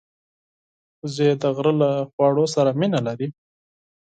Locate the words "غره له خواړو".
1.55-2.45